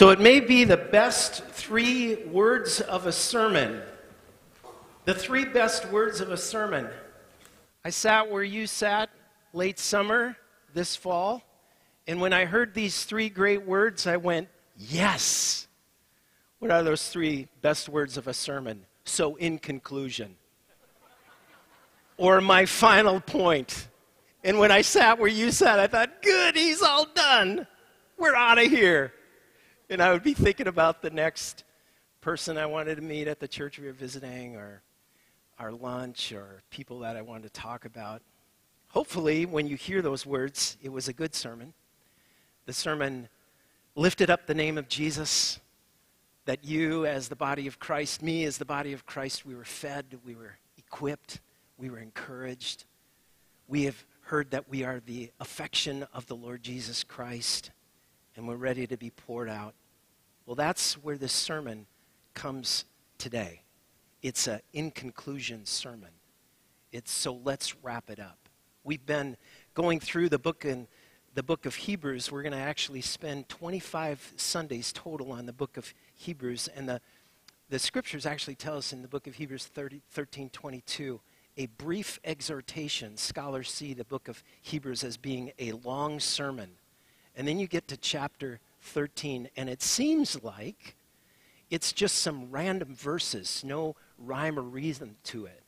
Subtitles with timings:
[0.00, 3.82] So it may be the best three words of a sermon.
[5.04, 6.88] The three best words of a sermon.
[7.84, 9.10] I sat where you sat
[9.52, 10.38] late summer
[10.72, 11.42] this fall,
[12.06, 15.68] and when I heard these three great words, I went, Yes!
[16.60, 18.86] What are those three best words of a sermon?
[19.04, 20.36] So, in conclusion,
[22.16, 23.86] or my final point.
[24.44, 27.66] And when I sat where you sat, I thought, Good, he's all done.
[28.16, 29.12] We're out of here.
[29.90, 31.64] And I would be thinking about the next
[32.20, 34.82] person I wanted to meet at the church we were visiting, or
[35.58, 38.22] our lunch, or people that I wanted to talk about.
[38.90, 41.74] Hopefully, when you hear those words, it was a good sermon.
[42.66, 43.28] The sermon
[43.96, 45.58] lifted up the name of Jesus,
[46.44, 49.64] that you, as the body of Christ, me, as the body of Christ, we were
[49.64, 51.40] fed, we were equipped,
[51.78, 52.84] we were encouraged.
[53.66, 57.72] We have heard that we are the affection of the Lord Jesus Christ,
[58.36, 59.74] and we're ready to be poured out.
[60.50, 61.86] Well, that's where this sermon
[62.34, 62.84] comes
[63.18, 63.62] today.
[64.20, 66.10] It's an in conclusion sermon.
[66.90, 68.48] It's so let's wrap it up.
[68.82, 69.36] We've been
[69.74, 70.88] going through the book in
[71.34, 72.32] the book of Hebrews.
[72.32, 76.68] We're going to actually spend 25 Sundays total on the book of Hebrews.
[76.74, 77.00] And the,
[77.68, 81.20] the scriptures actually tell us in the book of Hebrews 30, 13 22,
[81.58, 83.16] a brief exhortation.
[83.16, 86.70] Scholars see the book of Hebrews as being a long sermon.
[87.36, 90.96] And then you get to chapter 13, and it seems like
[91.70, 95.62] it's just some random verses, no rhyme or reason to it.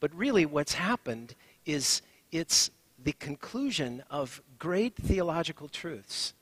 [0.00, 2.70] But really, what's happened is it's
[3.02, 6.34] the conclusion of great theological truths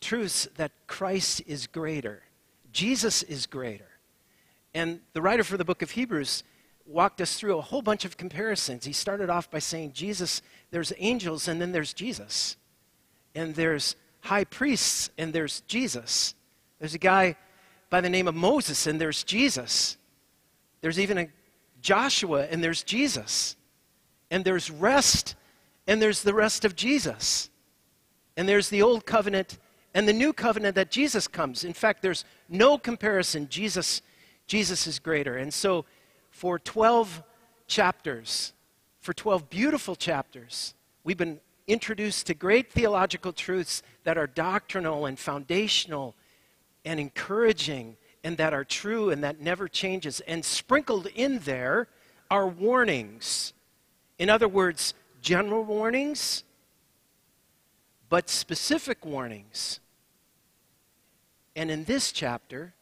[0.00, 2.22] truths that Christ is greater,
[2.72, 3.88] Jesus is greater.
[4.74, 6.42] And the writer for the book of Hebrews
[6.84, 8.84] walked us through a whole bunch of comparisons.
[8.84, 12.56] He started off by saying, Jesus, there's angels, and then there's Jesus.
[13.34, 16.34] And there's high priests, and there's Jesus.
[16.78, 17.36] There's a guy
[17.90, 19.98] by the name of Moses, and there's Jesus.
[20.80, 21.28] There's even a
[21.82, 23.54] Joshua, and there's Jesus.
[24.30, 25.36] And there's rest,
[25.86, 27.50] and there's the rest of Jesus.
[28.36, 29.58] And there's the old covenant
[29.92, 31.62] and the new covenant that Jesus comes.
[31.62, 33.46] In fact, there's no comparison.
[33.48, 34.00] Jesus,
[34.46, 35.36] Jesus is greater.
[35.36, 35.84] And so,
[36.30, 37.22] for 12
[37.68, 38.54] chapters,
[39.00, 40.74] for 12 beautiful chapters,
[41.04, 46.14] we've been introduced to great theological truths that are doctrinal and foundational
[46.84, 50.20] and encouraging and that are true and that never changes.
[50.20, 51.88] And sprinkled in there
[52.30, 53.52] are warnings.
[54.18, 56.44] In other words, general warnings,
[58.08, 59.80] but specific warnings.
[61.56, 62.74] And in this chapter,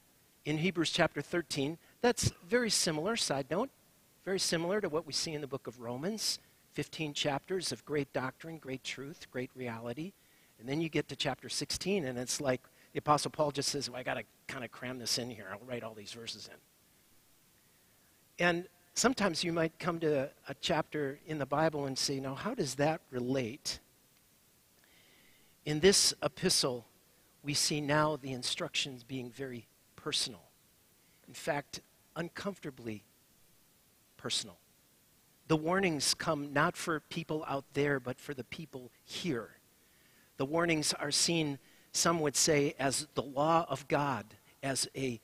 [0.44, 3.71] in Hebrews chapter 13, that's very similar, side note,
[4.25, 6.38] very similar to what we see in the book of Romans.
[6.72, 10.12] 15 chapters of great doctrine, great truth, great reality.
[10.59, 12.60] And then you get to chapter 16, and it's like
[12.93, 15.49] the Apostle Paul just says, well, I got to kind of cram this in here.
[15.50, 18.44] I'll write all these verses in.
[18.44, 22.55] And sometimes you might come to a chapter in the Bible and say, now, how
[22.55, 23.81] does that relate?
[25.65, 26.87] In this epistle,
[27.43, 29.66] we see now the instructions being very
[29.97, 30.43] personal.
[31.28, 31.81] In fact,
[32.16, 33.04] uncomfortably
[34.16, 34.56] personal.
[35.52, 39.50] The warnings come not for people out there, but for the people here.
[40.38, 41.58] The warnings are seen,
[41.92, 44.24] some would say, as the law of God,
[44.62, 45.20] as a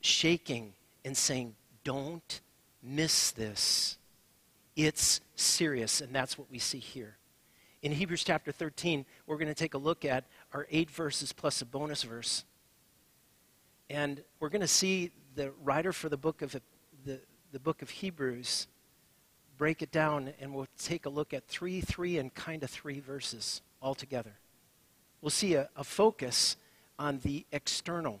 [0.00, 0.74] shaking
[1.04, 2.40] and saying, don't
[2.84, 3.98] miss this.
[4.76, 7.16] It's serious, and that's what we see here.
[7.82, 11.60] In Hebrews chapter 13, we're going to take a look at our eight verses plus
[11.62, 12.44] a bonus verse.
[13.90, 16.54] And we're going to see the writer for the book of,
[17.04, 17.18] the,
[17.50, 18.68] the book of Hebrews
[19.56, 23.00] break it down, and we'll take a look at three, three, and kind of three
[23.00, 24.34] verses altogether.
[25.20, 26.56] We'll see a, a focus
[26.98, 28.20] on the external,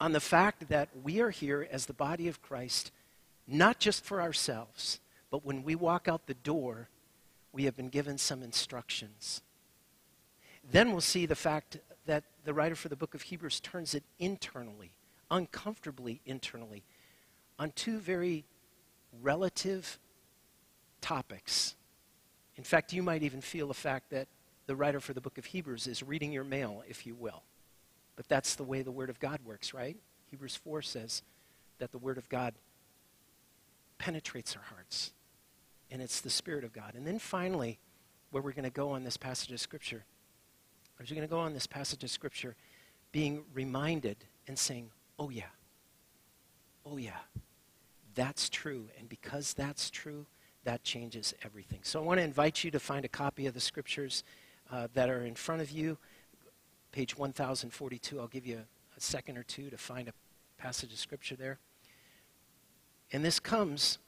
[0.00, 2.90] on the fact that we are here as the body of Christ
[3.46, 6.88] not just for ourselves, but when we walk out the door,
[7.52, 9.42] we have been given some instructions.
[10.70, 14.04] Then we'll see the fact that the writer for the book of Hebrews turns it
[14.18, 14.92] internally,
[15.30, 16.84] uncomfortably internally,
[17.58, 18.44] on two very
[19.20, 19.98] relative
[21.00, 21.74] topics.
[22.56, 24.28] In fact, you might even feel the fact that
[24.66, 27.42] the writer for the book of Hebrews is reading your mail, if you will.
[28.16, 29.96] But that's the way the Word of God works, right?
[30.30, 31.22] Hebrews 4 says
[31.78, 32.54] that the Word of God
[33.98, 35.12] penetrates our hearts.
[35.90, 36.94] And it's the Spirit of God.
[36.94, 37.78] And then finally,
[38.30, 40.04] where we're going to go on this passage of Scripture,
[41.00, 42.54] is we're going to go on this passage of Scripture
[43.10, 45.44] being reminded and saying, oh, yeah,
[46.86, 47.18] oh, yeah,
[48.14, 48.88] that's true.
[48.98, 50.26] And because that's true,
[50.64, 51.80] that changes everything.
[51.82, 54.24] So I want to invite you to find a copy of the Scriptures
[54.72, 55.98] uh, that are in front of you.
[56.92, 58.20] page 1042.
[58.20, 60.12] I'll give you a, a second or two to find a
[60.58, 61.58] passage of scripture there.
[63.12, 63.98] And this comes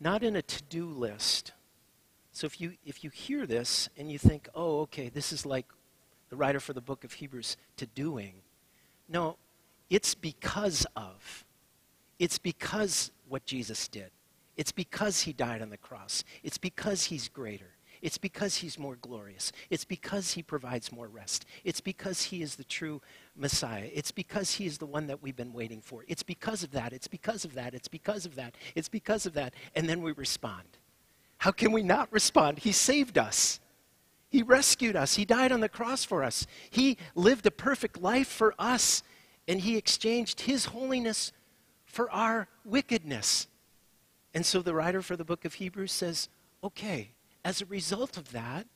[0.00, 1.52] not in a to do list.
[2.32, 5.66] So if you, if you hear this and you think, oh, okay, this is like
[6.30, 8.34] the writer for the book of Hebrews to doing,
[9.08, 9.36] no,
[9.90, 11.44] it's because of.
[12.18, 14.10] It's because what Jesus did.
[14.56, 16.24] It's because he died on the cross.
[16.42, 17.74] It's because he's greater.
[18.02, 19.50] It's because he's more glorious.
[19.70, 21.46] It's because he provides more rest.
[21.64, 23.00] It's because he is the true
[23.34, 23.88] Messiah.
[23.94, 26.04] It's because he is the one that we've been waiting for.
[26.06, 26.92] It's because of that.
[26.92, 27.72] It's because of that.
[27.72, 28.56] It's because of that.
[28.74, 29.54] It's because of that.
[29.74, 30.68] And then we respond.
[31.38, 32.58] How can we not respond?
[32.58, 33.58] He saved us.
[34.28, 35.14] He rescued us.
[35.16, 36.46] He died on the cross for us.
[36.68, 39.02] He lived a perfect life for us.
[39.48, 41.32] And he exchanged his holiness
[41.86, 43.46] for our wickedness.
[44.34, 46.28] And so the writer for the book of Hebrews says,
[46.62, 47.12] okay,
[47.44, 48.66] as a result of that,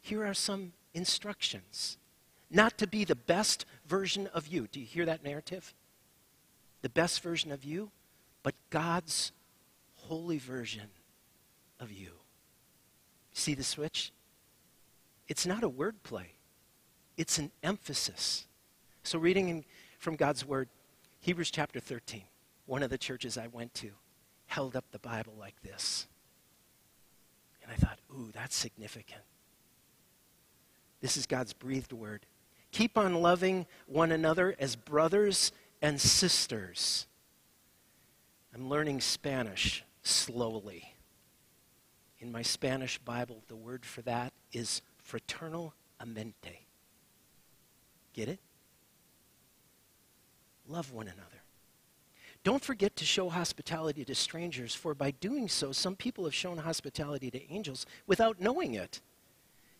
[0.00, 1.96] here are some instructions.
[2.50, 4.66] Not to be the best version of you.
[4.66, 5.74] Do you hear that narrative?
[6.82, 7.90] The best version of you,
[8.42, 9.32] but God's
[9.94, 10.88] holy version
[11.78, 12.10] of you.
[13.32, 14.12] See the switch?
[15.28, 16.32] It's not a word play,
[17.16, 18.46] it's an emphasis.
[19.02, 19.64] So, reading in,
[19.98, 20.68] from God's Word,
[21.20, 22.22] Hebrews chapter 13,
[22.66, 23.92] one of the churches I went to
[24.56, 26.06] held up the Bible like this.
[27.62, 29.20] And I thought, ooh, that's significant.
[31.02, 32.24] This is God's breathed word.
[32.72, 37.06] Keep on loving one another as brothers and sisters.
[38.54, 40.94] I'm learning Spanish slowly.
[42.18, 46.64] In my Spanish Bible, the word for that is fraternal amente.
[48.14, 48.40] Get it?
[50.66, 51.35] Love one another.
[52.46, 56.58] Don't forget to show hospitality to strangers, for by doing so, some people have shown
[56.58, 59.00] hospitality to angels without knowing it.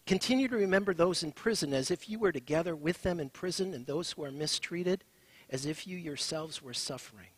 [0.05, 3.73] Continue to remember those in prison as if you were together with them in prison,
[3.73, 5.05] and those who are mistreated
[5.49, 7.29] as if you yourselves were suffering.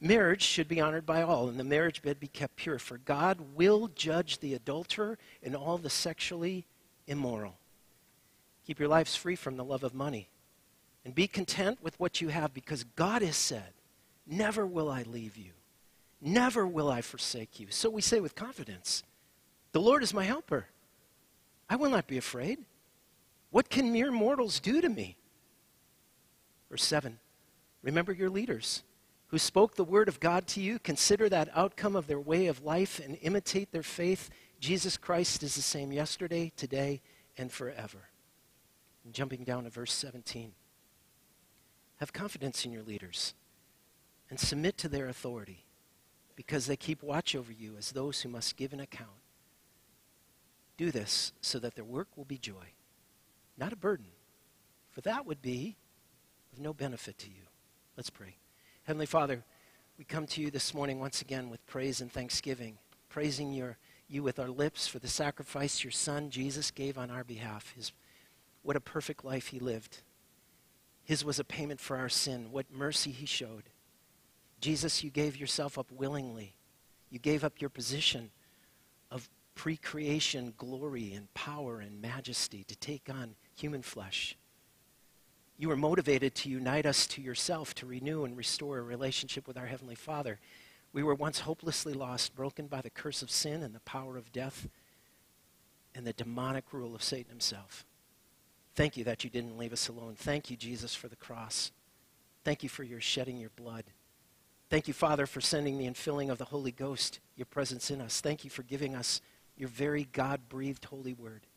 [0.00, 3.40] Marriage should be honored by all, and the marriage bed be kept pure, for God
[3.56, 6.66] will judge the adulterer and all the sexually
[7.08, 7.56] immoral.
[8.64, 10.28] Keep your lives free from the love of money,
[11.04, 13.72] and be content with what you have, because God has said,
[14.26, 15.52] Never will I leave you.
[16.20, 17.68] Never will I forsake you.
[17.70, 19.02] So we say with confidence,
[19.72, 20.66] The Lord is my helper.
[21.68, 22.58] I will not be afraid.
[23.50, 25.16] What can mere mortals do to me?
[26.70, 27.18] Verse 7
[27.82, 28.82] Remember your leaders
[29.28, 30.78] who spoke the word of God to you.
[30.78, 34.28] Consider that outcome of their way of life and imitate their faith.
[34.58, 37.00] Jesus Christ is the same yesterday, today,
[37.38, 38.08] and forever.
[39.04, 40.52] And jumping down to verse 17.
[42.00, 43.34] Have confidence in your leaders
[44.30, 45.64] and submit to their authority
[46.36, 49.10] because they keep watch over you as those who must give an account.
[50.76, 52.72] Do this so that their work will be joy,
[53.58, 54.06] not a burden,
[54.90, 55.76] for that would be
[56.52, 57.42] of no benefit to you.
[57.96, 58.36] Let's pray.
[58.84, 59.44] Heavenly Father,
[59.98, 62.78] we come to you this morning once again with praise and thanksgiving,
[63.10, 63.76] praising your,
[64.08, 67.74] you with our lips for the sacrifice your Son, Jesus, gave on our behalf.
[67.76, 67.92] His,
[68.62, 69.98] what a perfect life he lived.
[71.04, 72.52] His was a payment for our sin.
[72.52, 73.64] What mercy he showed.
[74.60, 76.54] Jesus, you gave yourself up willingly.
[77.10, 78.30] You gave up your position
[79.10, 84.36] of pre creation glory and power and majesty to take on human flesh.
[85.58, 89.58] You were motivated to unite us to yourself, to renew and restore a relationship with
[89.58, 90.38] our Heavenly Father.
[90.92, 94.32] We were once hopelessly lost, broken by the curse of sin and the power of
[94.32, 94.68] death
[95.94, 97.84] and the demonic rule of Satan himself.
[98.74, 100.14] Thank you that you didn't leave us alone.
[100.16, 101.72] Thank you, Jesus, for the cross.
[102.44, 103.84] Thank you for your shedding your blood.
[104.70, 108.20] Thank you, Father, for sending the infilling of the Holy Ghost, your presence in us.
[108.20, 109.20] Thank you for giving us
[109.56, 111.48] your very God breathed holy word.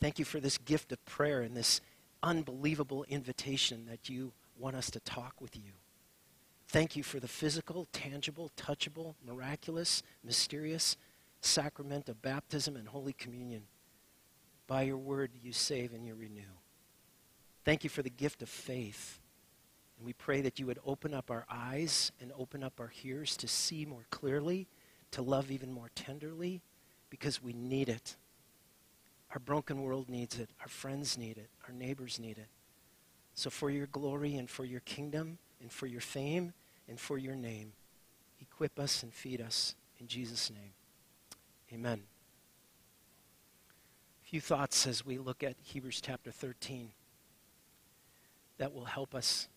[0.00, 1.80] Thank you for this gift of prayer and this
[2.22, 5.72] unbelievable invitation that you want us to talk with you.
[6.68, 10.98] Thank you for the physical, tangible, touchable, miraculous, mysterious
[11.40, 13.62] sacrament of baptism and Holy Communion.
[14.66, 16.42] By your word, you save and you renew.
[17.64, 19.20] Thank you for the gift of faith
[19.96, 23.36] and we pray that you would open up our eyes and open up our ears
[23.38, 24.66] to see more clearly,
[25.12, 26.62] to love even more tenderly,
[27.10, 28.16] because we need it.
[29.32, 30.50] Our broken world needs it.
[30.60, 31.48] Our friends need it.
[31.66, 32.48] Our neighbors need it.
[33.34, 36.52] So, for your glory and for your kingdom and for your fame
[36.88, 37.72] and for your name,
[38.40, 40.72] equip us and feed us in Jesus' name.
[41.72, 42.02] Amen.
[44.24, 46.90] A few thoughts as we look at Hebrews chapter 13
[48.58, 49.48] that will help us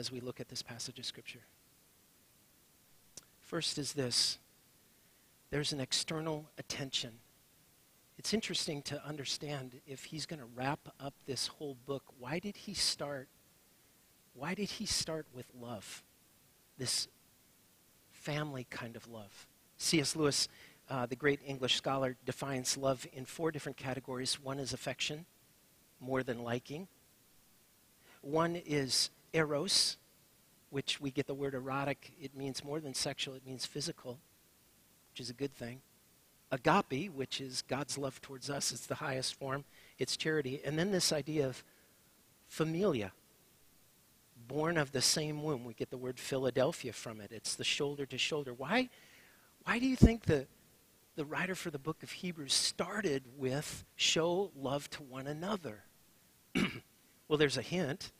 [0.00, 1.42] as we look at this passage of Scripture.
[3.38, 4.38] First is this
[5.50, 7.10] there's an external attention.
[8.16, 12.56] it's interesting to understand if he's going to wrap up this whole book, why did
[12.56, 13.28] he start
[14.32, 16.02] why did he start with love?
[16.78, 17.08] This
[18.12, 19.46] family kind of love.
[19.76, 20.16] C.S.
[20.16, 20.48] Lewis,
[20.88, 24.40] uh, the great English scholar, defines love in four different categories.
[24.40, 25.26] One is affection,
[25.98, 26.88] more than liking.
[28.22, 29.96] One is eros,
[30.70, 32.12] which we get the word erotic.
[32.20, 34.18] It means more than sexual, it means physical,
[35.12, 35.80] which is a good thing.
[36.52, 39.64] Agape, which is God's love towards us, it's the highest form,
[39.98, 40.60] it's charity.
[40.64, 41.62] And then this idea of
[42.48, 43.12] familia,
[44.48, 45.64] born of the same womb.
[45.64, 47.30] We get the word Philadelphia from it.
[47.32, 48.52] It's the shoulder to shoulder.
[48.52, 48.88] Why,
[49.64, 50.46] why do you think the,
[51.14, 55.84] the writer for the book of Hebrews started with show love to one another?
[57.28, 58.10] well, there's a hint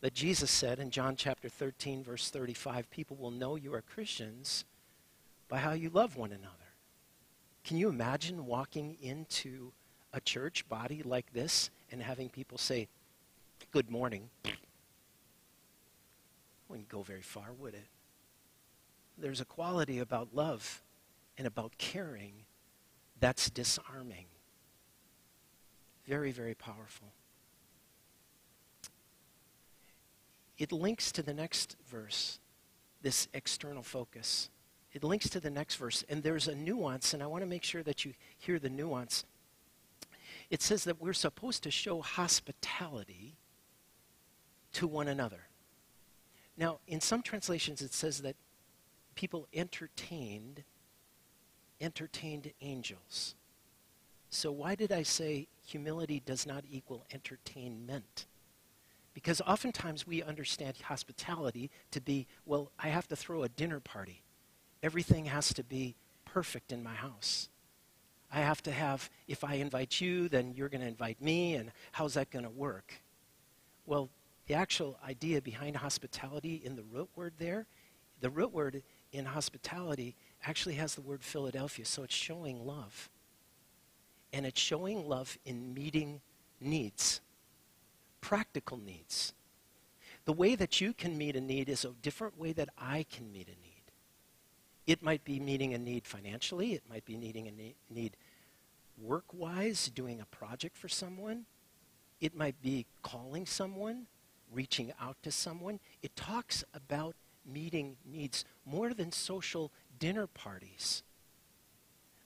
[0.00, 4.64] that Jesus said in John chapter 13, verse 35 people will know you are Christians
[5.48, 6.54] by how you love one another.
[7.64, 9.72] Can you imagine walking into
[10.12, 12.88] a church body like this and having people say,
[13.72, 14.30] Good morning?
[16.68, 17.86] Wouldn't go very far, would it?
[19.18, 20.82] There's a quality about love
[21.36, 22.32] and about caring
[23.20, 24.26] that's disarming.
[26.06, 27.12] Very, very powerful.
[30.60, 32.38] It links to the next verse,
[33.00, 34.50] this external focus.
[34.92, 37.64] It links to the next verse, and there's a nuance, and I want to make
[37.64, 39.24] sure that you hear the nuance.
[40.50, 43.38] It says that we're supposed to show hospitality
[44.74, 45.48] to one another.
[46.58, 48.36] Now, in some translations, it says that
[49.14, 50.62] people entertained
[51.80, 53.34] entertained angels.
[54.28, 58.26] So why did I say humility does not equal entertainment?
[59.14, 64.22] Because oftentimes we understand hospitality to be, well, I have to throw a dinner party.
[64.82, 67.48] Everything has to be perfect in my house.
[68.32, 71.72] I have to have, if I invite you, then you're going to invite me, and
[71.92, 72.94] how's that going to work?
[73.86, 74.08] Well,
[74.46, 77.66] the actual idea behind hospitality in the root word there,
[78.20, 80.14] the root word in hospitality
[80.46, 83.10] actually has the word Philadelphia, so it's showing love.
[84.32, 86.20] And it's showing love in meeting
[86.60, 87.20] needs,
[88.20, 89.32] practical needs.
[90.24, 93.32] The way that you can meet a need is a different way that I can
[93.32, 93.82] meet a need.
[94.86, 98.16] It might be meeting a need financially, it might be needing a need
[98.98, 101.46] work wise, doing a project for someone,
[102.20, 104.06] it might be calling someone
[104.52, 105.80] reaching out to someone.
[106.02, 107.14] It talks about
[107.46, 111.02] meeting needs more than social dinner parties.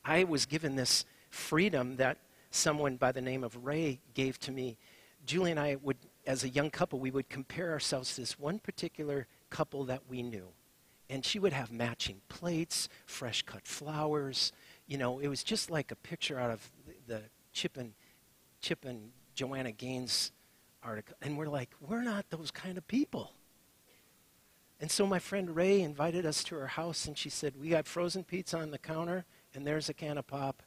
[0.04, 2.18] I was given this freedom that
[2.50, 4.76] someone by the name of Ray gave to me.
[5.24, 8.58] Julie and I would, as a young couple, we would compare ourselves to this one
[8.58, 10.48] particular couple that we knew.
[11.10, 14.52] And she would have matching plates, fresh cut flowers.
[14.86, 16.70] You know, it was just like a picture out of
[17.06, 17.92] the Chip and,
[18.60, 20.32] Chip and Joanna Gaines
[20.82, 21.16] article.
[21.22, 23.32] And we're like, we're not those kind of people.
[24.80, 27.86] And so my friend Ray invited us to her house, and she said, We got
[27.86, 30.62] frozen pizza on the counter, and there's a can of pop.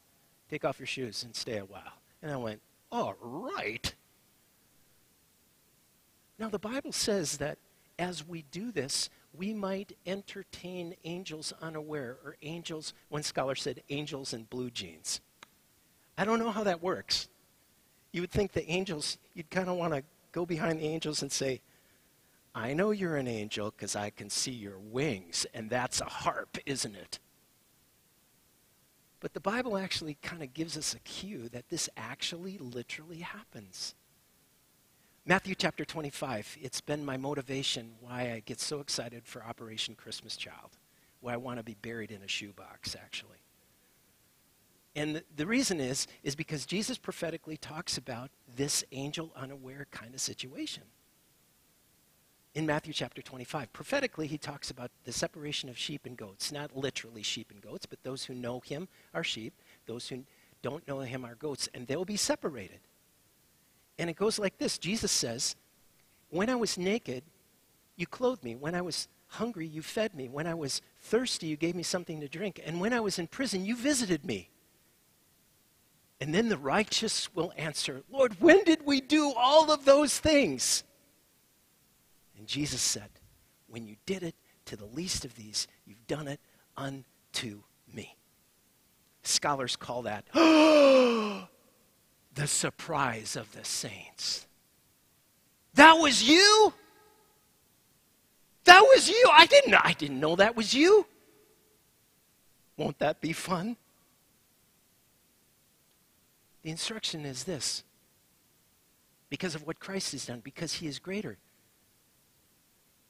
[0.50, 2.02] Take off your shoes and stay a while.
[2.22, 2.62] And I went,
[2.92, 3.94] All right.
[6.40, 7.58] Now, the Bible says that
[7.98, 14.34] as we do this, we might entertain angels unaware, or angels, one scholar said, angels
[14.34, 15.20] in blue jeans.
[16.18, 17.28] I don't know how that works
[18.12, 21.32] you would think the angels, you'd kind of want to go behind the angels and
[21.32, 21.62] say,
[22.56, 26.58] I know you're an angel because I can see your wings, and that's a harp,
[26.66, 27.20] isn't it?
[29.20, 33.94] But the Bible actually kind of gives us a cue that this actually literally happens.
[35.30, 40.38] Matthew chapter 25, it's been my motivation why I get so excited for Operation Christmas
[40.38, 40.78] Child,
[41.20, 43.40] why I want to be buried in a shoebox, actually.
[44.96, 50.22] And the reason is, is because Jesus prophetically talks about this angel unaware kind of
[50.22, 50.84] situation.
[52.56, 56.54] In Matthew chapter 25, prophetically, he talks about the separation of sheep and goats.
[56.54, 59.54] Not literally sheep and goats, but those who know him are sheep,
[59.88, 60.24] those who
[60.62, 62.80] don't know him are goats, and they'll be separated.
[64.00, 65.56] And it goes like this Jesus says,
[66.30, 67.24] When I was naked,
[67.96, 68.56] you clothed me.
[68.56, 70.30] When I was hungry, you fed me.
[70.30, 72.62] When I was thirsty, you gave me something to drink.
[72.66, 74.50] And when I was in prison, you visited me.
[76.20, 80.84] And then the righteous will answer, Lord, when did we do all of those things?
[82.38, 83.10] And Jesus said,
[83.68, 84.36] When you did it
[84.66, 86.40] to the least of these, you've done it
[86.76, 87.62] unto
[87.94, 88.16] me.
[89.24, 90.26] Scholars call that
[92.38, 94.46] the surprise of the saints.
[95.74, 96.72] That was you?
[98.66, 99.30] That was you.
[99.34, 101.08] I didn't I didn't know that was you.
[102.78, 103.76] Won't that be fun?
[106.62, 107.84] The instruction is this
[109.30, 111.38] because of what Christ has done, because he is greater.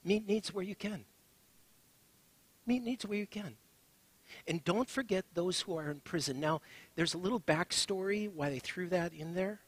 [0.05, 1.03] Meet needs where you can.
[2.65, 3.57] Meet needs where you can.
[4.47, 6.39] And don't forget those who are in prison.
[6.39, 6.61] Now,
[6.97, 9.59] there's a little backstory why they threw that in there,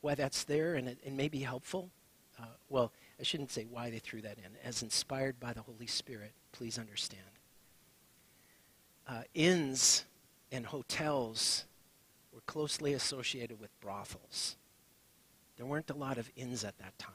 [0.00, 1.90] why that's there, and it, it may be helpful.
[2.38, 4.50] Uh, well, I shouldn't say why they threw that in.
[4.64, 7.22] As inspired by the Holy Spirit, please understand.
[9.08, 10.04] Uh, inns
[10.50, 11.66] and hotels
[12.32, 14.56] were closely associated with brothels.
[15.56, 17.12] There weren't a lot of inns at that time.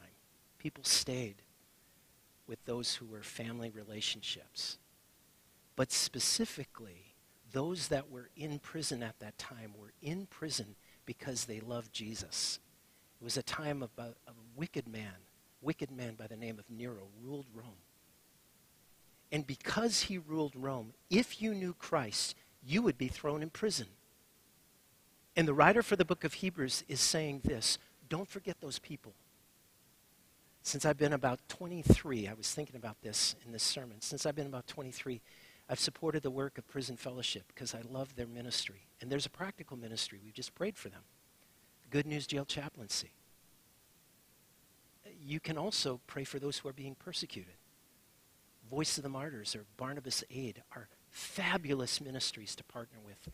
[0.59, 1.35] People stayed
[2.47, 4.77] with those who were family relationships.
[5.75, 7.10] But specifically,
[7.51, 12.59] those that were in prison at that time were in prison because they loved Jesus.
[13.19, 15.13] It was a time of a, of a wicked man,
[15.61, 17.81] wicked man by the name of Nero, ruled Rome.
[19.31, 23.87] And because he ruled Rome, if you knew Christ, you would be thrown in prison.
[25.35, 27.77] And the writer for the book of Hebrews is saying this
[28.09, 29.13] don't forget those people.
[30.63, 33.97] Since I've been about 23, I was thinking about this in this sermon.
[33.99, 35.19] Since I've been about 23,
[35.71, 38.87] I've supported the work of Prison Fellowship because I love their ministry.
[38.99, 40.19] And there's a practical ministry.
[40.21, 41.03] We've just prayed for them.
[41.89, 43.11] Good News Jail Chaplaincy.
[45.25, 47.53] You can also pray for those who are being persecuted.
[48.69, 53.33] Voice of the Martyrs or Barnabas Aid are fabulous ministries to partner with.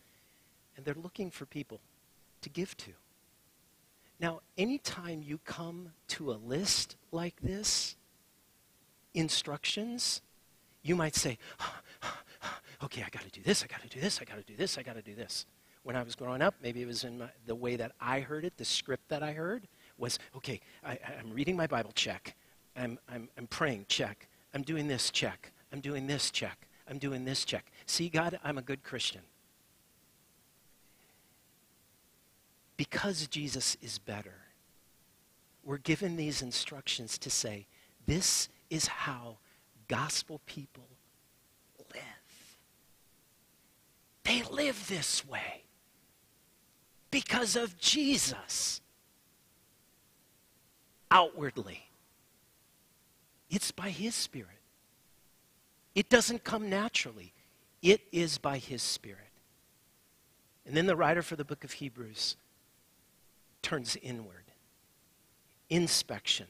[0.76, 1.80] And they're looking for people
[2.42, 2.92] to give to.
[4.20, 7.96] Now, anytime you come to a list like this,
[9.12, 10.20] instructions,
[10.82, 11.38] you might say,
[12.84, 14.56] okay, I got to do this, I got to do this, I got to do
[14.56, 15.46] this, I got to do this.
[15.82, 18.44] When I was growing up, maybe it was in my, the way that I heard
[18.44, 22.34] it, the script that I heard was, okay, I, am reading my Bible, check.
[22.76, 24.28] I'm, I'm, I'm praying, check.
[24.54, 25.52] I'm doing this, check.
[25.72, 26.66] I'm doing this, check.
[26.88, 27.70] I'm doing this, check.
[27.86, 29.22] See, God, I'm a good Christian.
[32.76, 34.34] Because Jesus is better,
[35.64, 37.66] we're given these instructions to say,
[38.06, 39.38] this is how
[39.88, 40.87] gospel people
[44.28, 45.62] They live this way
[47.10, 48.82] because of Jesus.
[51.10, 51.88] Outwardly,
[53.48, 54.60] it's by His Spirit.
[55.94, 57.32] It doesn't come naturally,
[57.80, 59.32] it is by His Spirit.
[60.66, 62.36] And then the writer for the book of Hebrews
[63.62, 64.52] turns inward,
[65.70, 66.48] inspection,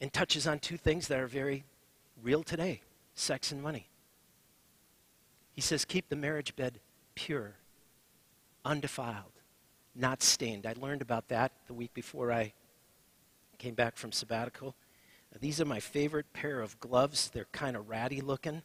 [0.00, 1.62] and touches on two things that are very
[2.20, 2.80] real today
[3.14, 3.89] sex and money.
[5.60, 6.80] He says, keep the marriage bed
[7.14, 7.56] pure,
[8.64, 9.42] undefiled,
[9.94, 10.64] not stained.
[10.64, 12.54] I learned about that the week before I
[13.58, 14.74] came back from sabbatical.
[15.38, 17.28] These are my favorite pair of gloves.
[17.28, 18.62] They're kind of ratty looking.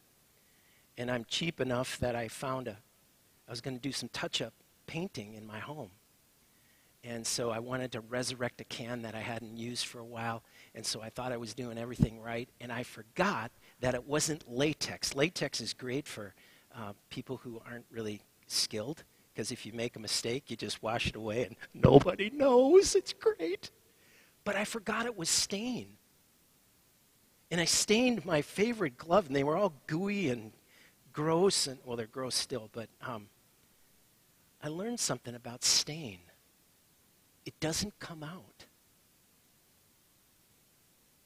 [0.96, 2.78] And I'm cheap enough that I found a,
[3.46, 4.54] I was going to do some touch up
[4.86, 5.90] painting in my home.
[7.04, 10.42] And so I wanted to resurrect a can that I hadn't used for a while.
[10.74, 12.48] And so I thought I was doing everything right.
[12.58, 15.14] And I forgot that it wasn't latex.
[15.14, 16.32] Latex is great for
[16.76, 21.08] uh, people who aren't really skilled, because if you make a mistake, you just wash
[21.08, 22.94] it away and nobody knows.
[22.94, 23.70] It's great.
[24.44, 25.88] But I forgot it was stain.
[27.50, 30.52] And I stained my favorite glove, and they were all gooey and
[31.12, 33.28] gross, and well, they're gross still, but um,
[34.62, 36.18] I learned something about stain.
[37.44, 38.66] It doesn't come out.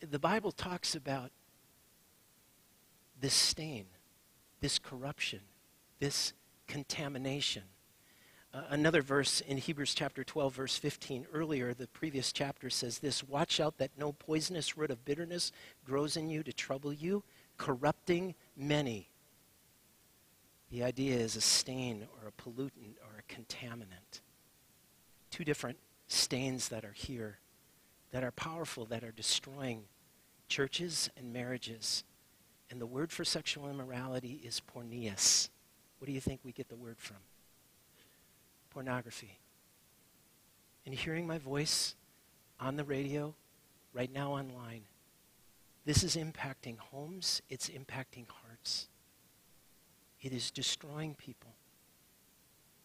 [0.00, 1.30] The Bible talks about
[3.20, 3.86] this stain
[4.60, 5.40] this corruption,
[5.98, 6.32] this
[6.66, 7.62] contamination.
[8.52, 13.22] Uh, another verse in Hebrews chapter 12, verse 15, earlier, the previous chapter says this
[13.22, 15.52] Watch out that no poisonous root of bitterness
[15.84, 17.22] grows in you to trouble you,
[17.58, 19.08] corrupting many.
[20.70, 24.20] The idea is a stain or a pollutant or a contaminant.
[25.30, 27.38] Two different stains that are here
[28.12, 29.84] that are powerful, that are destroying
[30.48, 32.04] churches and marriages.
[32.70, 35.48] And the word for sexual immorality is porneus.
[35.98, 37.16] What do you think we get the word from?
[38.70, 39.38] Pornography.
[40.86, 41.96] And hearing my voice
[42.60, 43.34] on the radio,
[43.92, 44.82] right now online,
[45.84, 48.88] this is impacting homes, it's impacting hearts.
[50.20, 51.54] It is destroying people.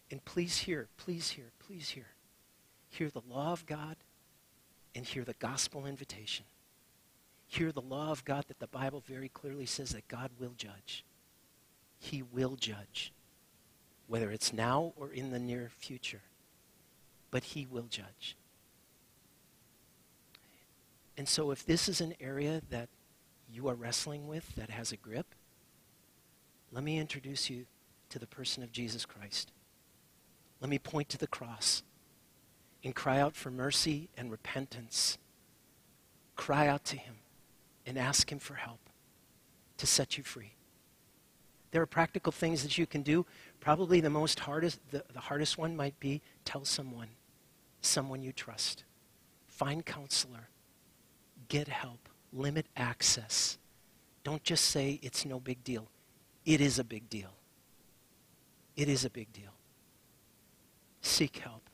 [0.10, 2.08] And please hear, please hear, please hear.
[2.90, 3.98] Hear the law of God
[4.96, 6.46] and hear the gospel invitation
[7.48, 11.06] hear the law of God that the Bible very clearly says that God will judge.
[11.98, 13.14] He will judge,
[14.08, 16.22] whether it's now or in the near future.
[17.32, 18.36] But He will judge.
[21.18, 22.90] And so, if this is an area that
[23.50, 25.28] you are wrestling with that has a grip,
[26.72, 27.66] let me introduce you
[28.10, 29.52] to the person of Jesus Christ.
[30.60, 31.84] Let me point to the cross.
[32.84, 35.18] and cry out for mercy and repentance.
[36.36, 37.16] Cry out to Him
[37.86, 38.80] and ask Him for help
[39.78, 40.54] to set you free.
[41.72, 43.26] There are practical things that you can do.
[43.60, 47.10] Probably the most hardest, the, the hardest one might be tell someone,
[47.82, 48.86] someone you trust.
[49.48, 50.48] Find counselor.
[51.50, 52.08] Get help.
[52.32, 53.58] Limit access.
[54.24, 55.90] Don't just say it's no big deal.
[56.46, 57.34] It is a big deal.
[58.76, 59.54] It is a big deal.
[61.02, 61.70] Seek help.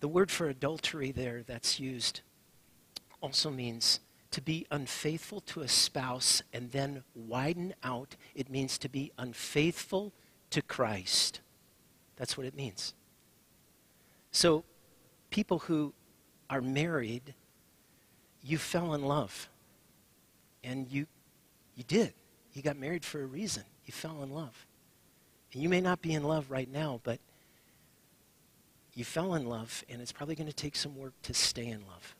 [0.00, 2.20] The word for adultery there that's used
[3.22, 4.00] also means
[4.34, 10.12] to be unfaithful to a spouse and then widen out, it means to be unfaithful
[10.50, 11.40] to Christ.
[12.16, 12.94] That's what it means.
[14.32, 14.64] So,
[15.30, 15.94] people who
[16.50, 17.34] are married,
[18.42, 19.48] you fell in love.
[20.64, 21.06] And you,
[21.76, 22.12] you did.
[22.54, 23.62] You got married for a reason.
[23.86, 24.66] You fell in love.
[25.52, 27.20] And you may not be in love right now, but
[28.94, 31.86] you fell in love, and it's probably going to take some work to stay in
[31.86, 32.16] love.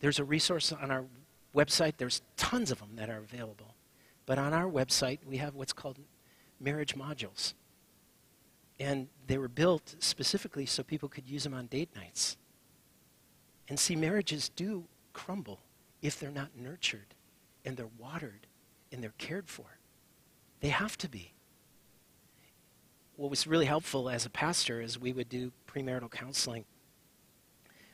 [0.00, 1.04] There's a resource on our
[1.54, 1.94] website.
[1.96, 3.74] There's tons of them that are available.
[4.26, 5.98] But on our website, we have what's called
[6.60, 7.54] marriage modules.
[8.80, 12.36] And they were built specifically so people could use them on date nights.
[13.68, 15.60] And see, marriages do crumble
[16.02, 17.14] if they're not nurtured
[17.64, 18.46] and they're watered
[18.92, 19.64] and they're cared for.
[20.60, 21.32] They have to be.
[23.16, 26.64] What was really helpful as a pastor is we would do premarital counseling.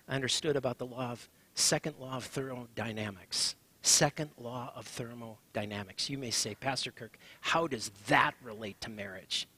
[0.08, 3.54] I understood about the law of second law of thermodynamics.
[3.82, 6.10] Second law of thermodynamics.
[6.10, 9.48] You may say, Pastor Kirk, how does that relate to marriage?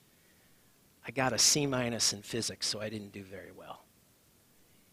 [1.07, 3.83] I got a C minus in physics, so I didn't do very well.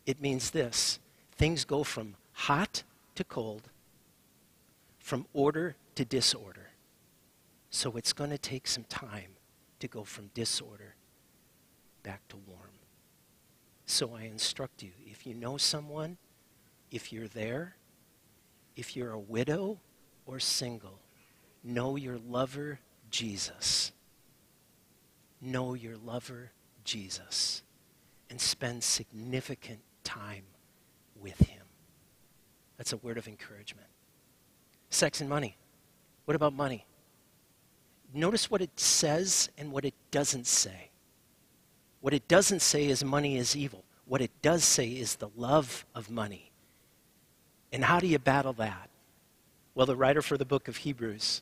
[0.06, 1.00] It means this
[1.34, 2.84] things go from hot
[3.16, 3.70] to cold,
[5.00, 6.70] from order to disorder.
[7.70, 9.36] So it's going to take some time
[9.80, 10.96] to go from disorder
[12.02, 12.72] back to warm.
[13.86, 16.18] So I instruct you if you know someone
[16.92, 17.76] if you're there,
[18.76, 19.80] if you're a widow
[20.26, 21.00] or single,
[21.64, 23.92] know your lover, Jesus.
[25.42, 26.52] Know your lover,
[26.84, 27.64] Jesus.
[28.30, 30.44] And spend significant time
[31.20, 31.64] with him.
[32.78, 33.88] That's a word of encouragement.
[34.90, 35.58] Sex and money.
[36.26, 36.86] What about money?
[38.14, 40.90] Notice what it says and what it doesn't say.
[42.02, 43.84] What it doesn't say is money is evil.
[44.06, 46.49] What it does say is the love of money
[47.72, 48.90] and how do you battle that?
[49.76, 51.42] Well, the writer for the book of Hebrews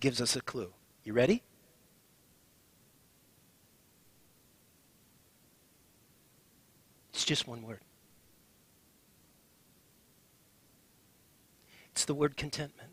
[0.00, 0.72] gives us a clue.
[1.04, 1.42] You ready?
[7.12, 7.80] It's just one word.
[11.92, 12.90] It's the word contentment.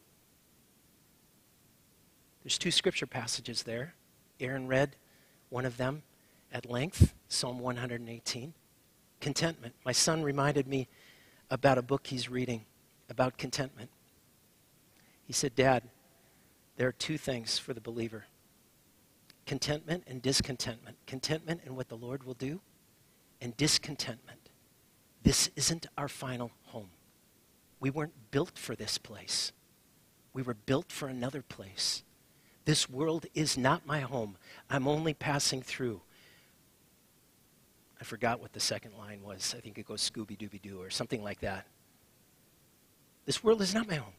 [2.44, 3.96] There's two scripture passages there.
[4.40, 4.96] Aaron read
[5.50, 6.04] one of them
[6.52, 8.54] at length, Psalm 118.
[9.22, 9.74] Contentment.
[9.86, 10.88] My son reminded me
[11.50, 12.66] about a book he's reading
[13.10, 13.90] about contentment.
[15.26, 15.84] He said, Dad,
[16.78, 18.26] there are two things for the believer
[19.46, 20.96] contentment and discontentment.
[21.08, 22.62] Contentment in what the Lord will do,
[23.42, 24.52] and discontentment.
[25.24, 26.92] This isn't our final home.
[27.80, 29.52] We weren't built for this place,
[30.34, 32.04] we were built for another place.
[32.66, 34.38] This world is not my home.
[34.70, 36.02] I'm only passing through.
[38.00, 39.54] I forgot what the second line was.
[39.58, 41.66] I think it goes Scooby Dooby Doo or something like that.
[43.26, 44.14] This world is not my home.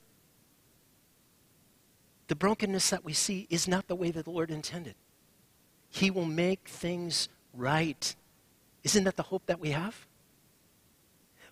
[2.29, 4.95] The brokenness that we see is not the way that the Lord intended.
[5.89, 8.15] He will make things right.
[8.85, 10.07] Isn't that the hope that we have?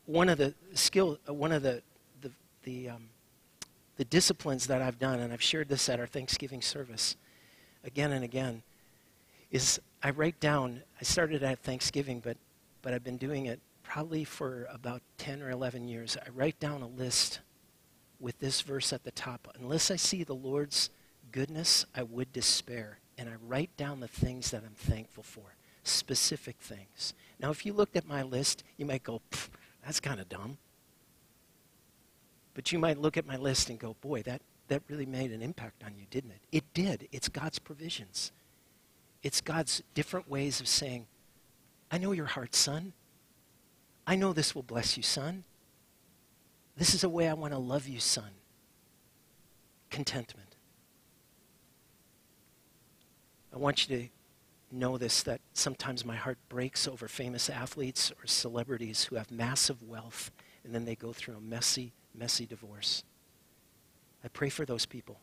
[0.06, 1.82] One of the skill, uh, one of the
[2.20, 2.30] the
[2.62, 3.08] the, um,
[3.96, 7.16] the disciplines that I've done, and I've shared this at our Thanksgiving service
[7.82, 8.62] again and again,
[9.50, 12.36] is I write down, I started at Thanksgiving, but,
[12.82, 16.16] but I've been doing it probably for about 10 or 11 years.
[16.24, 17.40] I write down a list
[18.20, 19.48] with this verse at the top.
[19.58, 20.90] Unless I see the Lord's
[21.32, 22.98] goodness, I would despair.
[23.16, 27.14] And I write down the things that I'm thankful for, specific things.
[27.40, 29.20] Now, if you looked at my list, you might go,
[29.84, 30.58] that's kind of dumb.
[32.54, 35.42] But you might look at my list and go, boy, that, that really made an
[35.42, 36.40] impact on you, didn't it?
[36.52, 37.08] It did.
[37.10, 38.32] It's God's provisions.
[39.22, 41.06] It's God's different ways of saying,
[41.90, 42.92] I know your heart, son.
[44.06, 45.44] I know this will bless you, son.
[46.76, 48.30] This is a way I want to love you, son.
[49.90, 50.56] Contentment.
[53.52, 54.08] I want you to
[54.70, 59.82] know this that sometimes my heart breaks over famous athletes or celebrities who have massive
[59.82, 60.30] wealth
[60.64, 63.02] and then they go through a messy, messy divorce.
[64.22, 65.18] I pray for those people.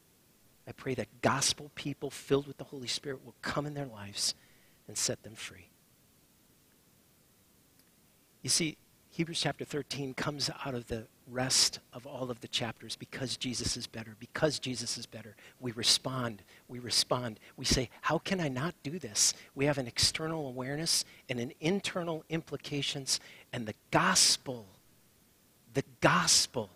[0.67, 4.33] I pray that gospel people filled with the Holy Spirit will come in their lives
[4.87, 5.67] and set them free.
[8.41, 8.77] You see,
[9.15, 13.77] Hebrews chapter 13 comes out of the rest of all of the chapters because Jesus
[13.77, 14.15] is better.
[14.19, 16.41] Because Jesus is better, we respond.
[16.67, 17.39] We respond.
[17.55, 19.33] We say, How can I not do this?
[19.55, 23.19] We have an external awareness and an internal implications,
[23.53, 24.65] and the gospel,
[25.73, 26.69] the gospel,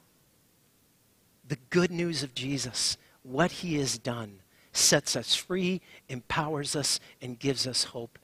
[1.48, 2.98] the good news of Jesus,
[3.30, 4.42] what he has done,
[4.74, 8.18] sets us free, empowers us, and gives us hope.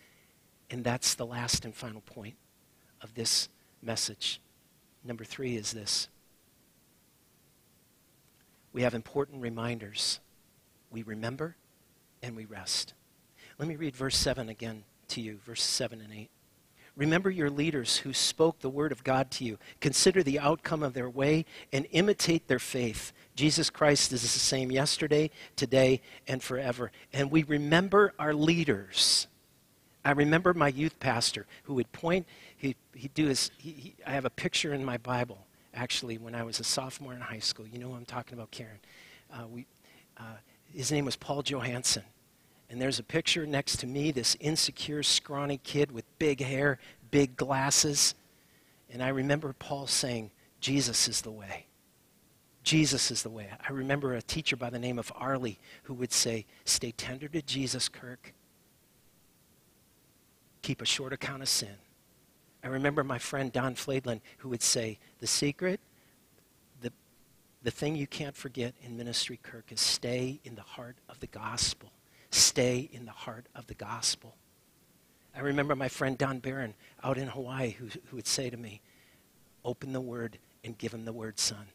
[0.69, 2.35] And that's the last and final point
[3.01, 3.49] of this
[3.81, 4.41] message.
[5.03, 6.09] Number three is this
[8.73, 10.19] we have important reminders.
[10.91, 11.55] We remember
[12.21, 12.93] and we rest.
[13.57, 16.29] Let me read verse 7 again to you, verse 7 and 8.
[16.95, 19.57] Remember your leaders who spoke the word of God to you.
[19.81, 23.11] Consider the outcome of their way and imitate their faith.
[23.35, 26.91] Jesus Christ is the same yesterday, today, and forever.
[27.13, 29.27] And we remember our leaders.
[30.03, 34.11] I remember my youth pastor who would point, he, he'd do his, he, he, I
[34.11, 35.45] have a picture in my Bible
[35.75, 37.67] actually, when I was a sophomore in high school.
[37.67, 38.79] You know I'm talking about, Karen.
[39.31, 39.65] Uh, we,
[40.17, 40.37] uh,
[40.73, 42.03] his name was Paul Johansson.
[42.69, 46.79] And there's a picture next to me, this insecure, scrawny kid with big hair,
[47.11, 48.15] big glasses.
[48.91, 51.67] And I remember Paul saying, Jesus is the way.
[52.65, 53.47] Jesus is the way.
[53.67, 57.41] I remember a teacher by the name of Arlie who would say, Stay tender to
[57.43, 58.33] Jesus, Kirk.
[60.63, 61.77] Keep a short account of sin.
[62.63, 65.79] I remember my friend Don Fladlin who would say, The secret,
[66.81, 66.91] the,
[67.61, 71.27] the thing you can't forget in ministry, Kirk, is stay in the heart of the
[71.27, 71.91] gospel.
[72.31, 74.35] Stay in the heart of the gospel.
[75.35, 76.73] I remember my friend Don Barron
[77.03, 78.81] out in Hawaii who, who would say to me,
[79.63, 81.67] Open the word and give him the word, son.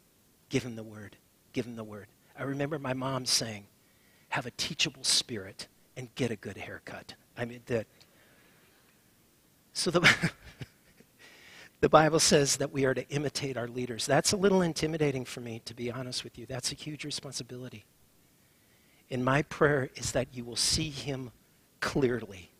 [0.50, 1.16] Give him the word.
[1.54, 2.08] Give him the word.
[2.38, 3.66] I remember my mom saying,
[4.28, 7.14] Have a teachable spirit and get a good haircut.
[7.38, 7.86] I mean, that.
[9.72, 10.30] So the.
[11.80, 14.04] The Bible says that we are to imitate our leaders.
[14.04, 16.44] That's a little intimidating for me, to be honest with you.
[16.44, 17.86] That's a huge responsibility.
[19.10, 21.30] And my prayer is that you will see him
[21.80, 22.50] clearly,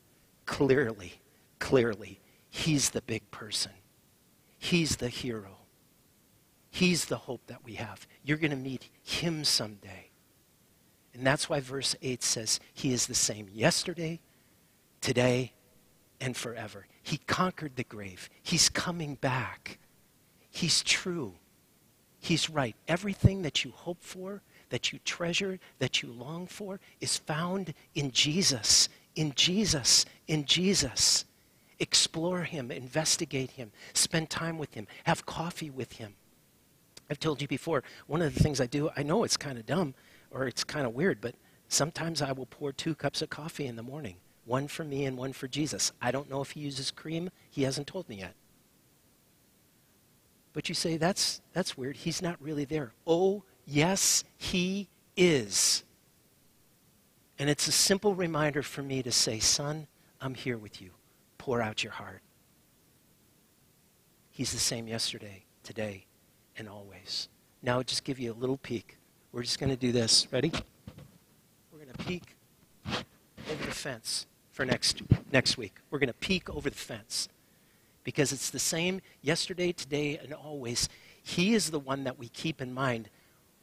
[0.47, 1.21] clearly,
[1.59, 2.19] clearly.
[2.49, 3.73] He's the big person,
[4.59, 5.59] he's the hero,
[6.71, 8.07] he's the hope that we have.
[8.25, 10.11] You're going to meet him someday.
[11.15, 14.21] And that's why verse 8 says, He is the same yesterday,
[15.01, 15.53] today,
[16.21, 16.87] and forever.
[17.03, 18.31] He conquered the grave.
[18.43, 19.79] He's coming back.
[20.51, 21.35] He's true.
[22.21, 22.77] He's right.
[22.87, 28.11] Everything that you hope for, that you treasure, that you long for, is found in
[28.13, 28.89] Jesus.
[29.17, 30.05] In Jesus.
[30.29, 31.25] In Jesus.
[31.79, 36.15] Explore Him, investigate Him, spend time with Him, have coffee with Him.
[37.11, 39.67] I've told you before, one of the things I do, I know it's kind of
[39.67, 39.95] dumb
[40.31, 41.35] or it's kind of weird, but
[41.69, 45.17] sometimes I will pour two cups of coffee in the morning one for me and
[45.17, 45.93] one for Jesus.
[46.01, 47.31] I don't know if he uses cream.
[47.51, 48.35] He hasn't told me yet.
[50.53, 51.97] But you say, that's, that's weird.
[51.97, 52.93] He's not really there.
[53.07, 55.85] Oh, yes, he is.
[57.39, 59.87] And it's a simple reminder for me to say, Son,
[60.21, 60.91] I'm here with you.
[61.39, 62.23] Pour out your heart.
[64.31, 66.07] He's the same yesterday, today,
[66.61, 67.29] and always.
[67.63, 68.99] Now, I'll just give you a little peek.
[69.33, 70.29] We're just going to do this.
[70.31, 70.53] Ready?
[71.73, 72.37] We're going to peek
[72.87, 75.77] over the fence for next, next week.
[75.91, 77.29] We're going to peek over the fence
[78.05, 80.89] because it's the same yesterday, today, and always.
[81.23, 83.09] He is the one that we keep in mind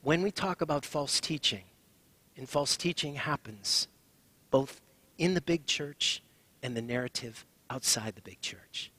[0.02, 1.64] when we talk about false teaching.
[2.36, 3.88] And false teaching happens
[4.50, 4.82] both
[5.20, 6.24] in the big church
[6.64, 8.92] and the narrative outside the big church.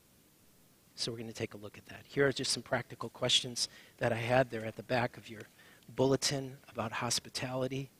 [0.98, 2.00] So we're going to take a look at that.
[2.08, 5.42] Here are just some practical questions that I had there at the back of your
[5.88, 7.90] bulletin about hospitality,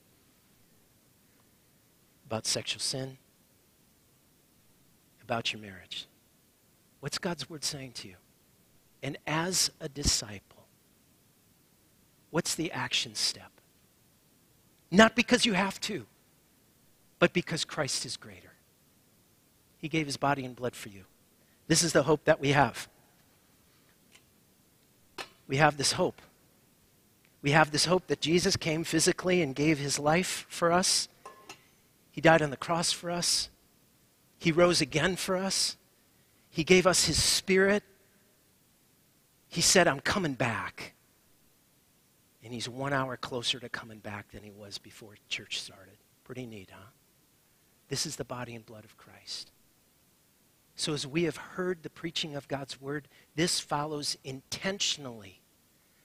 [2.27, 3.19] about sexual sin,
[5.23, 6.07] about your marriage.
[7.01, 8.15] What's God's word saying to you?
[9.03, 10.67] And as a disciple,
[12.31, 13.51] what's the action step?
[14.91, 16.07] Not because you have to,
[17.19, 18.53] but because Christ is greater.
[19.79, 21.05] He gave his body and blood for you.
[21.67, 22.89] This is the hope that we have.
[25.49, 26.23] We have this hope.
[27.43, 31.09] We have this hope that Jesus came physically and gave his life for us.
[32.11, 33.49] He died on the cross for us.
[34.39, 35.77] He rose again for us.
[36.51, 37.83] He gave us His Spirit.
[39.49, 40.95] He said, I'm coming back.
[42.43, 45.99] And He's one hour closer to coming back than He was before church started.
[46.25, 46.91] Pretty neat, huh?
[47.89, 49.53] This is the body and blood of Christ.
[50.75, 55.38] So, as we have heard the preaching of God's word, this follows intentionally,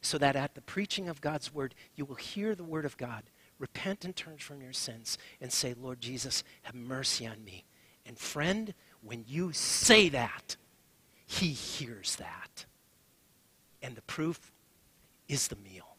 [0.03, 3.23] so that at the preaching of God's word, you will hear the word of God,
[3.57, 7.63] repent and turn from your sins, and say, Lord Jesus, have mercy on me.
[8.05, 10.57] And friend, when you say that,
[11.25, 12.65] He hears that.
[13.81, 14.51] And the proof
[15.29, 15.95] is the meal.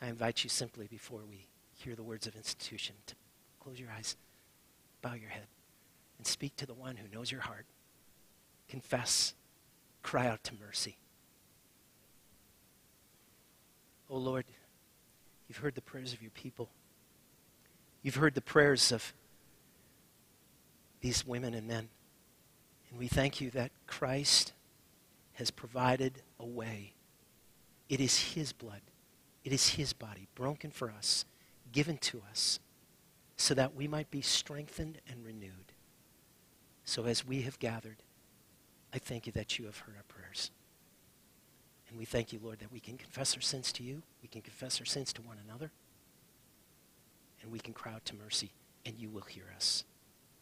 [0.00, 3.14] I invite you simply before we hear the words of institution to
[3.60, 4.16] close your eyes,
[5.02, 5.46] bow your head,
[6.16, 7.66] and speak to the one who knows your heart.
[8.68, 9.34] Confess,
[10.02, 10.96] cry out to mercy.
[14.08, 14.44] Oh Lord,
[15.48, 16.68] you've heard the prayers of your people.
[18.02, 19.12] You've heard the prayers of
[21.00, 21.88] these women and men.
[22.90, 24.52] And we thank you that Christ
[25.34, 26.92] has provided a way.
[27.88, 28.80] It is his blood,
[29.44, 31.24] it is his body broken for us,
[31.72, 32.58] given to us,
[33.36, 35.72] so that we might be strengthened and renewed.
[36.84, 37.96] So as we have gathered,
[38.94, 40.50] I thank you that you have heard our prayers.
[41.88, 44.42] And we thank you, Lord, that we can confess our sins to you, we can
[44.42, 45.70] confess our sins to one another,
[47.42, 48.50] and we can cry out to mercy,
[48.84, 49.84] and you will hear us.